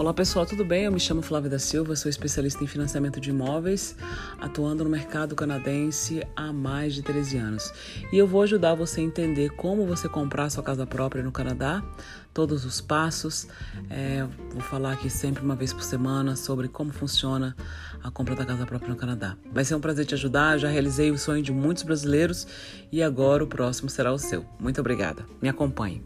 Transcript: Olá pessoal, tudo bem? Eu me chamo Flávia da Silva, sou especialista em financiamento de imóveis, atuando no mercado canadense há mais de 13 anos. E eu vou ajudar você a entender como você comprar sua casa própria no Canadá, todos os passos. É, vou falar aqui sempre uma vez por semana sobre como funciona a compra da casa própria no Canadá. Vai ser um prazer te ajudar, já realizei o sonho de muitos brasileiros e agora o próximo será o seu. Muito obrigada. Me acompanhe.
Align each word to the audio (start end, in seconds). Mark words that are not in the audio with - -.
Olá 0.00 0.14
pessoal, 0.14 0.46
tudo 0.46 0.64
bem? 0.64 0.84
Eu 0.84 0.92
me 0.92 0.98
chamo 0.98 1.20
Flávia 1.20 1.50
da 1.50 1.58
Silva, 1.58 1.94
sou 1.94 2.08
especialista 2.08 2.64
em 2.64 2.66
financiamento 2.66 3.20
de 3.20 3.28
imóveis, 3.28 3.94
atuando 4.40 4.82
no 4.82 4.88
mercado 4.88 5.36
canadense 5.36 6.26
há 6.34 6.50
mais 6.54 6.94
de 6.94 7.02
13 7.02 7.36
anos. 7.36 7.70
E 8.10 8.16
eu 8.16 8.26
vou 8.26 8.40
ajudar 8.40 8.74
você 8.74 9.02
a 9.02 9.04
entender 9.04 9.50
como 9.50 9.84
você 9.84 10.08
comprar 10.08 10.48
sua 10.48 10.62
casa 10.62 10.86
própria 10.86 11.22
no 11.22 11.30
Canadá, 11.30 11.84
todos 12.32 12.64
os 12.64 12.80
passos. 12.80 13.46
É, 13.90 14.26
vou 14.50 14.62
falar 14.62 14.92
aqui 14.92 15.10
sempre 15.10 15.44
uma 15.44 15.54
vez 15.54 15.70
por 15.70 15.82
semana 15.82 16.34
sobre 16.34 16.66
como 16.66 16.94
funciona 16.94 17.54
a 18.02 18.10
compra 18.10 18.34
da 18.34 18.46
casa 18.46 18.64
própria 18.64 18.88
no 18.88 18.96
Canadá. 18.96 19.36
Vai 19.52 19.66
ser 19.66 19.74
um 19.74 19.80
prazer 19.82 20.06
te 20.06 20.14
ajudar, 20.14 20.56
já 20.56 20.70
realizei 20.70 21.10
o 21.10 21.18
sonho 21.18 21.42
de 21.42 21.52
muitos 21.52 21.82
brasileiros 21.82 22.46
e 22.90 23.02
agora 23.02 23.44
o 23.44 23.46
próximo 23.46 23.90
será 23.90 24.10
o 24.10 24.18
seu. 24.18 24.46
Muito 24.58 24.80
obrigada. 24.80 25.26
Me 25.42 25.48
acompanhe. 25.50 26.02